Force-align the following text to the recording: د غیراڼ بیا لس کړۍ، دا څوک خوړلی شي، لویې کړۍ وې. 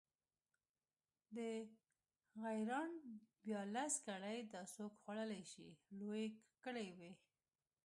د 1.35 1.37
غیراڼ 2.43 2.89
بیا 3.43 3.61
لس 3.73 3.93
کړۍ، 4.07 4.37
دا 4.53 4.61
څوک 4.75 4.91
خوړلی 5.01 5.43
شي، 5.51 5.67
لویې 5.97 6.27
کړۍ 6.63 6.89
وې. 6.97 7.11